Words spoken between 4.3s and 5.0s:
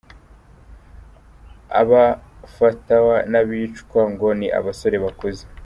ni abasore